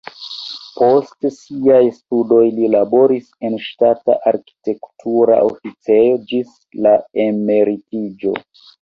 [0.77, 6.99] Post siaj studoj li laboris en ŝtata arkitektura oficejo ĝis la
[7.31, 8.39] emeritiĝo.